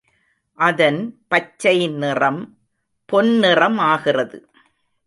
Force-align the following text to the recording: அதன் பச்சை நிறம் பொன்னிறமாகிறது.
அதன் 0.59 0.99
பச்சை 1.27 1.87
நிறம் 1.87 2.57
பொன்னிறமாகிறது. 3.11 4.39